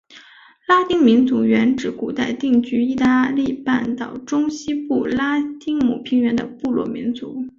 [0.67, 7.45] 拉丁民族原指古代定居义大利半岛中西部拉丁姆平原的部落民族。